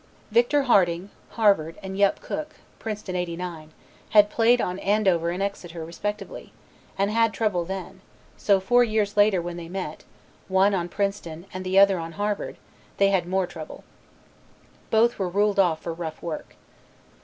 [0.31, 3.69] Victor Harding, Harvard, and Yup Cook, Princeton '89,
[4.09, 6.51] had played on Andover and Exeter, respectively,
[6.97, 8.01] and had trouble then,
[8.35, 10.03] so four years later when they met,
[10.47, 12.57] one on Princeton and the other on Harvard,
[12.97, 13.83] they had more trouble.
[14.89, 16.55] Both were ruled off for rough work.